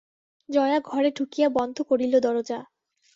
[0.49, 2.59] জয়া ঘরে ঢুকিয়া বন্ধ করিল দরজা।